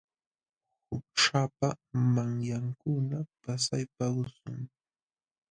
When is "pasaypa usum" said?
3.41-4.59